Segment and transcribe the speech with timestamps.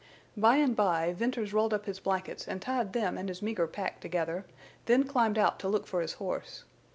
[0.35, 3.99] By and by Venters rolled up his blankets and tied them and his meager pack
[4.01, 4.45] together,
[4.87, 6.63] then climbed out to look for his horse.